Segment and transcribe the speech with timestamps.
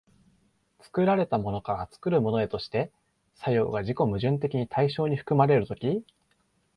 [0.79, 2.91] 作られたものから作るものへとして
[3.35, 6.03] 作用が自己矛盾的に対象に含まれる時、